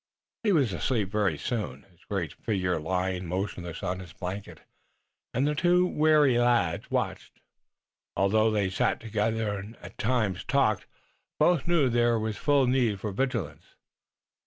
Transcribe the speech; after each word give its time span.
He 0.41 0.51
was 0.51 0.73
asleep 0.73 1.11
very 1.11 1.37
soon, 1.37 1.83
his 1.91 2.03
great 2.09 2.33
figure 2.33 2.79
lying 2.79 3.27
motionless 3.27 3.83
on 3.83 3.99
his 3.99 4.13
blanket, 4.13 4.61
and 5.31 5.47
the 5.47 5.53
two 5.53 5.85
wary 5.85 6.39
lads 6.39 6.89
watched, 6.89 7.39
although 8.17 8.49
they 8.49 8.71
sat 8.71 8.99
together, 8.99 9.59
and, 9.59 9.75
at 9.75 9.99
times, 9.99 10.43
talked. 10.43 10.87
Both 11.37 11.67
knew 11.67 11.87
there 11.87 12.17
was 12.17 12.35
full 12.37 12.65
need 12.65 12.99
for 12.99 13.11
vigilance. 13.11 13.75